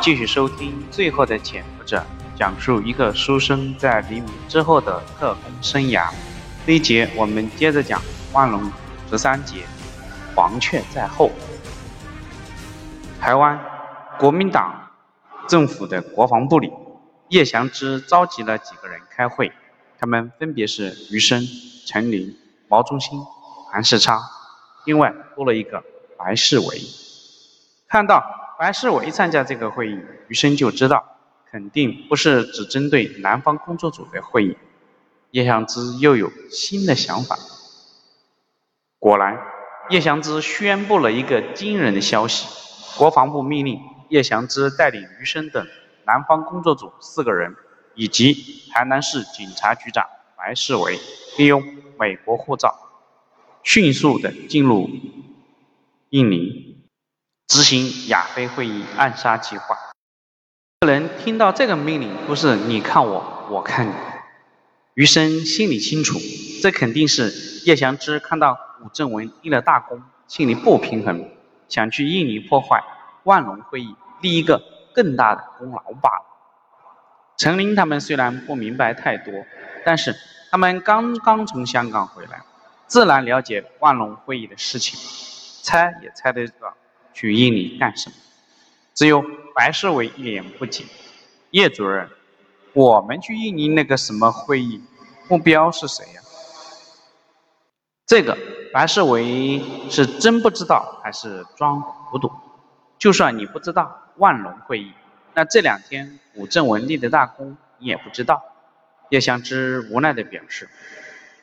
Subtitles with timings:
[0.00, 1.98] 继续收听《最后的潜伏者》，
[2.38, 6.10] 讲述一个书生在黎明之后的特工生涯。
[6.66, 8.00] 这一节我们接着讲
[8.32, 8.72] 万隆
[9.10, 9.56] 十三节，
[10.34, 11.30] 黄雀在后。
[13.20, 13.60] 台湾
[14.18, 14.88] 国民党
[15.46, 16.72] 政府的国防部里，
[17.28, 19.52] 叶祥之召集了几个人开会，
[19.98, 21.46] 他们分别是余生、
[21.84, 22.34] 陈林、
[22.68, 23.20] 毛中兴、
[23.70, 24.18] 韩世昌，
[24.86, 25.84] 另外多了一个
[26.16, 26.80] 白世维。
[27.86, 28.39] 看到。
[28.60, 29.98] 白世伟参加这个会议，
[30.28, 31.02] 余生就知道，
[31.50, 34.54] 肯定不是只针对南方工作组的会议。
[35.30, 37.38] 叶祥之又有新的想法。
[38.98, 39.40] 果然，
[39.88, 42.46] 叶祥之宣布了一个惊人的消息：
[42.98, 43.80] 国防部命令
[44.10, 45.66] 叶祥之带领余生等
[46.04, 47.56] 南方工作组四个人，
[47.94, 48.34] 以及
[48.70, 50.04] 台南市警察局长
[50.36, 50.98] 白世伟，
[51.38, 51.64] 利用
[51.98, 52.74] 美国护照，
[53.62, 54.90] 迅速的进入
[56.10, 56.69] 印尼。
[57.50, 59.76] 执行亚非会议暗杀计划。
[60.86, 63.92] 人听到这个命令，不是你看我，我看你。
[64.94, 66.20] 余生心里清楚，
[66.62, 67.28] 这肯定是
[67.66, 71.28] 叶祥之看到古正文立了大功，心里不平衡，
[71.68, 72.84] 想去印尼破坏
[73.24, 74.62] 万隆会议，立一个
[74.94, 76.24] 更大的功劳罢了。
[77.36, 79.34] 陈林他们虽然不明白太多，
[79.84, 80.14] 但是
[80.52, 82.42] 他们刚刚从香港回来，
[82.86, 84.96] 自然了解万隆会议的事情，
[85.64, 86.76] 猜也猜得到。
[87.20, 88.16] 去印尼干什么？
[88.94, 89.22] 只有
[89.54, 90.86] 白世伟一脸不解。
[91.50, 92.08] 叶主任，
[92.72, 94.82] 我们去印尼那个什么会议，
[95.28, 96.22] 目标是谁呀？
[98.06, 98.38] 这个
[98.72, 102.32] 白世伟是真不知道还是装糊涂？
[102.98, 104.90] 就算你不知道万隆会议，
[105.34, 108.42] 那这两天古正文立的大功你也不知道。
[109.10, 110.70] 叶向之无奈的表示，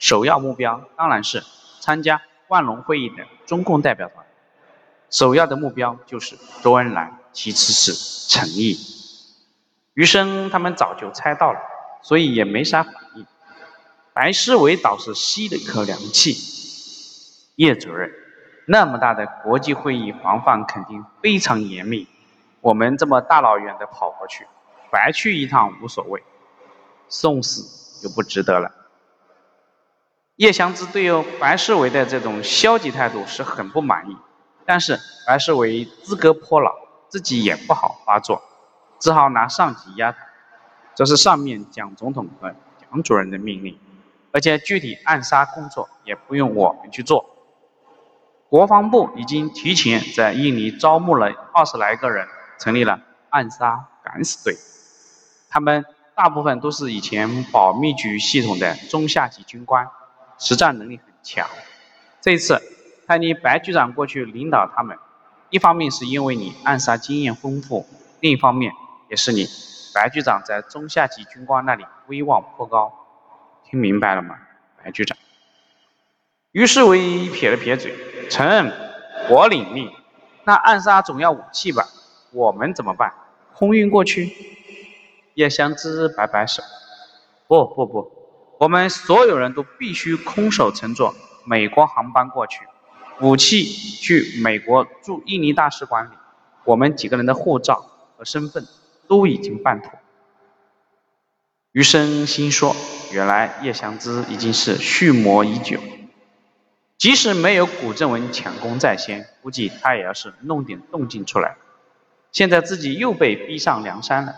[0.00, 1.44] 首要目标当然是
[1.78, 4.26] 参加万隆会议的中共代表团。
[5.10, 8.78] 首要的目标就是周恩来，其次是陈毅。
[9.94, 11.58] 余生他们早就猜到了，
[12.02, 13.26] 所以也没啥反应。
[14.12, 16.36] 白世维倒是吸了一口凉气。
[17.56, 18.10] 叶主任，
[18.66, 22.06] 那么大的国际会议，防范肯定非常严密。
[22.60, 24.46] 我们这么大老远的跑过去，
[24.90, 26.22] 白去一趟无所谓，
[27.08, 28.70] 送死就不值得了。
[30.36, 34.16] 叶祥之对于白世维的这种消极态度是很不满意。
[34.70, 36.72] 但是白世伟资格颇老，
[37.08, 38.40] 自己也不好发作，
[39.00, 40.18] 只好拿上级压他。
[40.94, 43.76] 这是上面蒋总统和蒋主任的命令，
[44.30, 47.34] 而且具体暗杀工作也不用我们去做。
[48.48, 52.28] 国防部已经提前在印尼招募了二十来个人，
[52.60, 53.00] 成立了
[53.30, 54.56] 暗杀敢死队。
[55.48, 59.88] 他们大部分都是以前保密局系统的中下级军官，
[60.38, 61.48] 实战能力很强。
[62.20, 62.62] 这次。
[63.10, 64.96] 派你白局长过去领导他们，
[65.50, 67.84] 一方面是因为你暗杀经验丰富，
[68.20, 68.72] 另一方面
[69.08, 69.48] 也是你
[69.92, 72.92] 白局长在中下级军官那里威望颇高。
[73.64, 74.38] 听明白了吗，
[74.80, 75.18] 白局长？
[76.52, 77.92] 于世伟撇了撇嘴
[78.30, 78.72] ：“承认，
[79.28, 79.90] 我领命。
[80.44, 81.88] 那暗杀总要武器吧？
[82.30, 83.12] 我们怎么办？
[83.52, 84.32] 空运过去？”
[85.34, 86.62] 叶湘之摆摆手
[87.48, 88.08] ：“不不不，
[88.60, 91.12] 我们所有人都必须空手乘坐
[91.44, 92.60] 美国航班过去。”
[93.22, 96.10] 武器去美国驻印尼大使馆里，
[96.64, 97.84] 我们几个人的护照
[98.16, 98.66] 和身份
[99.06, 99.90] 都已经办妥。
[101.72, 102.74] 余生心说：
[103.12, 105.78] 原来叶祥之已经是蓄谋已久，
[106.96, 111.56] 即使没有古正文抢功在先，估计他也要是弄点动静出来。
[112.32, 114.34] 现在自己又被逼上梁山了。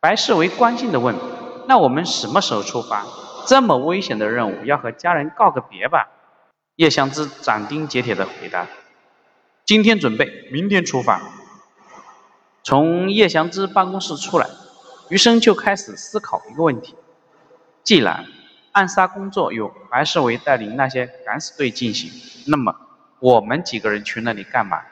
[0.00, 1.14] 白世维关心地问：
[1.68, 3.04] 那我们什么时候出发？
[3.46, 6.08] 这么危险的任务，要和家人告个别吧？
[6.76, 8.66] 叶祥之斩钉截铁的回答
[9.64, 11.22] ：“今天准备，明天出发。”
[12.62, 14.46] 从叶祥之办公室出来，
[15.08, 16.94] 余生就开始思考一个问题：
[17.82, 18.26] 既然
[18.72, 22.10] 暗杀工作由白世伟带领那些敢死队进行，
[22.46, 22.76] 那么
[23.20, 24.82] 我们几个人去那里干嘛？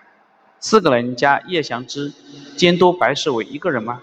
[0.61, 2.15] 四个人加叶祥之
[2.57, 4.01] 监督白世伟一个人吗？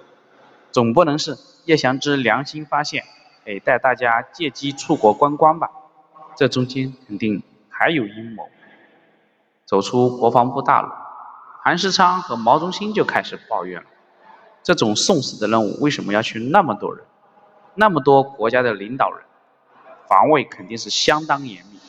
[0.72, 1.36] 总不能是
[1.66, 3.04] 叶祥之良心发现，
[3.48, 5.72] 哎，带大家借机出国观光吧？
[6.36, 7.42] 这中间肯定……
[7.81, 8.48] 还有阴谋。
[9.66, 10.89] 走出国防部大楼，
[11.63, 13.88] 韩世昌和毛中心就开始抱怨了：
[14.62, 17.04] 这种送死的任务为什么要去那么多人？
[17.74, 19.24] 那么多国家的领导人，
[20.07, 21.80] 防卫肯定是相当严密。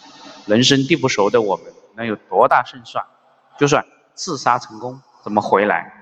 [0.46, 3.04] 人生地不熟的我们能有多大胜算？
[3.58, 3.84] 就算
[4.14, 5.92] 刺杀成功，怎么回来？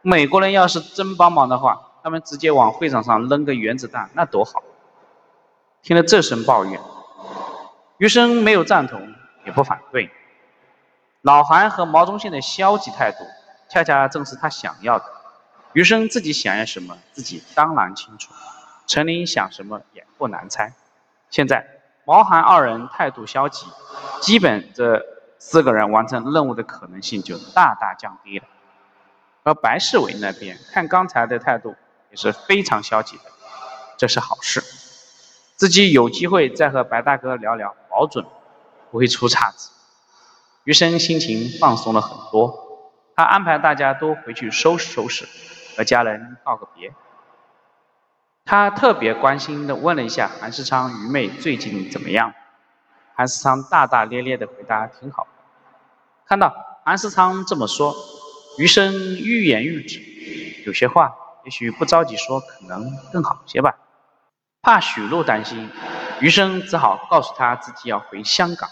[0.00, 4.62] 美国人要是真帮忙的话，他们直接往会场上扔个原子弹，那多好！
[5.82, 6.80] 听了这声抱怨。
[7.98, 10.10] 余生没有赞同，也不反对。
[11.20, 13.18] 老韩和毛中信的消极态度，
[13.68, 15.04] 恰恰正是他想要的。
[15.72, 18.32] 余生自己想要什么，自己当然清楚。
[18.86, 20.72] 陈琳想什么也不难猜。
[21.30, 21.64] 现在
[22.04, 23.66] 毛韩二人态度消极，
[24.20, 25.00] 基本这
[25.38, 28.46] 四个人完成任务的可能性就大大降低了。
[29.44, 31.74] 而白世伟那边看刚才的态度
[32.10, 33.24] 也是非常消极的，
[33.96, 34.62] 这是好事。
[35.62, 38.26] 自己有机会再和白大哥聊聊，保准
[38.90, 39.70] 不会出岔子。
[40.64, 45.24] 余生心情放松了很多，他安排大家都回去收拾收拾，
[45.76, 46.92] 和家人告个别。
[48.44, 52.34] 他特别关心地问了一下韩世昌、余妹最近怎么样。
[53.14, 55.28] 韩世昌大大咧咧地回答：“挺好。”
[56.26, 56.52] 看到
[56.84, 57.94] 韩世昌这么说，
[58.58, 60.00] 余生欲言又止，
[60.66, 61.14] 有些话
[61.44, 63.76] 也许不着急说，可能更好些吧。
[64.64, 65.68] 怕许璐担心，
[66.20, 68.70] 余生只好告诉他自己要回香港。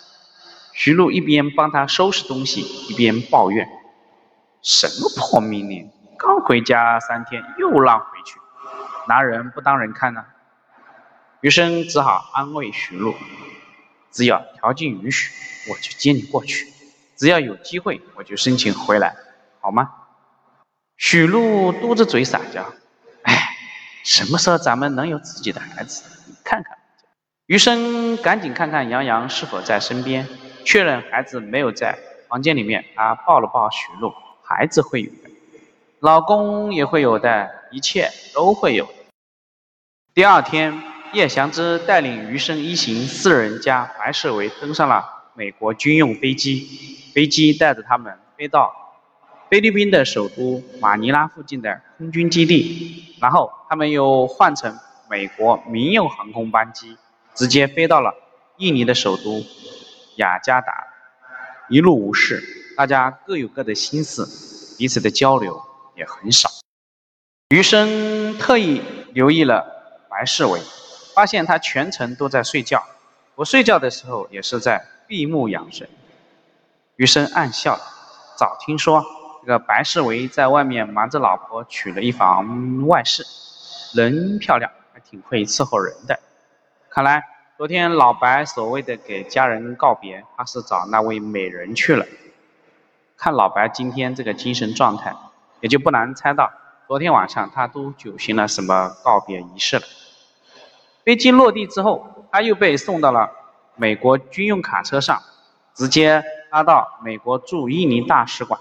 [0.73, 3.69] 徐璐一边帮他收拾东西，一边抱怨
[4.63, 5.91] ：“什么破命令！
[6.17, 8.39] 刚回家三天，又让回去，
[9.09, 10.25] 拿人不当人看呢？”
[11.43, 13.17] 余生只好安慰徐璐
[14.13, 15.33] ：“只要条件允许，
[15.73, 16.69] 我就接你过去；
[17.17, 19.17] 只要有机会，我就申请回来，
[19.61, 19.91] 好吗？”
[20.97, 22.65] 许璐嘟着嘴撒娇：“，
[24.05, 26.05] 什么时候咱们能有自己的孩子？
[26.27, 26.77] 你看看。”
[27.47, 30.27] 余生赶紧看看杨洋是否在身边。
[30.63, 31.99] 确认孩子没有在
[32.29, 34.13] 房间里面，他抱了抱许璐，
[34.45, 35.31] 孩子会有的，
[36.01, 38.87] 老公也会有的，一切都会有。
[40.13, 40.83] 第二天，
[41.15, 48.80] 叶祥之带领余生一行四人加白世伟登上了美国军用飞机，飞机带着他们飞到
[49.51, 54.79] 菲律宾的首都马尼拉附近的空军基地，然后他们又换乘
[55.11, 56.97] 美国民用航空班机，
[57.35, 58.15] 直接飞到了
[58.59, 59.43] 印尼的首都。
[60.17, 60.87] 雅加达
[61.69, 62.43] 一路无事，
[62.77, 65.61] 大家各有各的心思，彼此的交流
[65.97, 66.49] 也很少。
[67.49, 68.83] 余生特意
[69.13, 70.61] 留意了白世伟，
[71.15, 72.85] 发现他全程都在睡觉，
[73.35, 75.89] 不睡觉的时候也是在闭目养神。
[76.97, 77.81] 余生暗笑，
[78.37, 79.03] 早听说
[79.41, 83.25] 这个白世伟在外面瞒着老婆娶了一房外室，
[83.95, 86.19] 人漂亮，还挺会伺候人的，
[86.89, 87.25] 看来。
[87.57, 92.07] 昨天老白所谓的给家人告别，他是找那位美人去了。
[93.19, 95.15] 看老白今天这个精神状态，
[95.61, 96.51] 也就不难猜到
[96.89, 99.83] 昨天晚上他都举行了什么告别仪式了。
[101.05, 103.31] 飞机落地之后，他又被送到了
[103.77, 105.23] 美国军用卡车上，
[105.75, 108.59] 直接拉到美国驻印尼大使馆。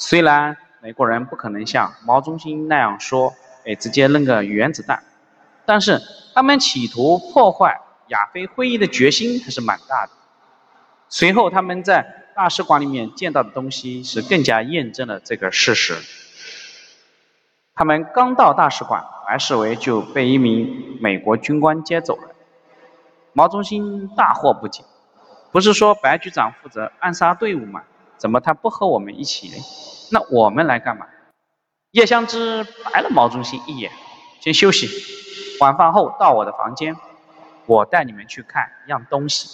[0.00, 3.34] 虽然美国人不可能像毛中心那样说，
[3.66, 5.02] 哎，直接扔个原子弹，
[5.66, 6.00] 但是
[6.34, 7.80] 他们企图破坏。
[8.08, 10.10] 亚非会议的决心还是蛮大的。
[11.08, 12.04] 随后他们在
[12.34, 15.94] 大使馆里面见到的东西是更加验证了这个事实。
[17.76, 22.30] 他们刚到大使馆，白世维就被一名美国军官接走了。
[23.32, 24.82] 毛中心大惑不解
[25.52, 27.84] ：“不是说白局长负责暗杀队伍吗？
[28.20, 29.56] 怎么他不和我们一起呢？
[30.12, 31.06] 那我们来干嘛？”
[31.90, 33.90] 叶香之白了毛中心一眼
[34.40, 34.86] ：“先休息，
[35.58, 36.94] 晚饭后到我的房间。”
[37.66, 39.48] 我带你们去看一样东西。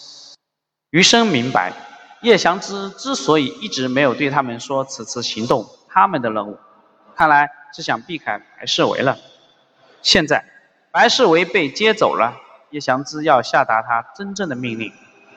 [0.88, 1.72] 余生明白，
[2.22, 6.58] 叶祥之之所以一直没有对他们说此次行动他们的任务，
[7.14, 9.18] 看来是想避开白世维了。
[10.00, 10.44] 现在
[10.90, 12.38] 白世维被接走了，
[12.70, 14.94] 叶祥之要下达他真正的命令，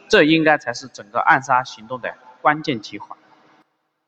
[0.07, 3.17] 这应该才是整个暗杀行动的关键计划。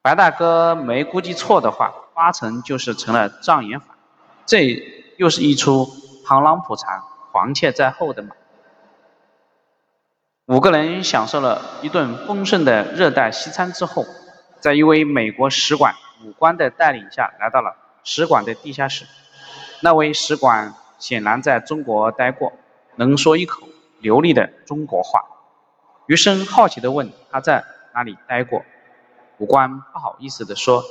[0.03, 3.95] 白大哥没估计错的话，八成就是成了障眼法。
[4.47, 4.83] 这
[5.17, 5.85] 又是一出
[6.25, 8.31] 螳螂捕蝉，黄雀在后的马。
[10.47, 14.03] 五个人享受了一顿丰盛的热带西餐之后，
[14.59, 15.93] 在一位美国使馆
[16.25, 19.05] 武官的带领下来到了使馆的地下室。
[19.81, 22.53] 那位使馆显然在中国待过，
[22.95, 23.67] 能说一口
[23.99, 25.23] 流利的中国话。
[26.07, 28.63] 余生好奇地问他在哪里待过，
[29.41, 30.83] 武官不好意思地说，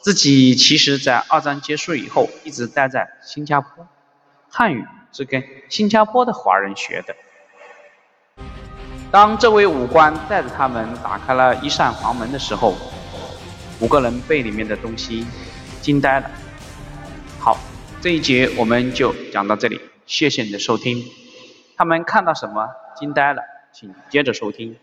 [0.00, 3.86] 自己其实在二战结束以后一直待在新加坡，
[4.48, 7.14] 汉语是跟新加坡的华人学的。
[9.10, 12.74] 当这位武官带着他们打开了一扇房门的时候，
[13.80, 15.26] 五个人被里面的东西
[15.82, 16.30] 惊呆了。
[17.38, 17.58] 好，
[18.00, 21.04] 这一节我们就讲到这里，谢谢你的收听。
[21.76, 22.66] 他们看到什么
[22.96, 23.42] 惊呆了？
[23.74, 24.74] 请接着收听。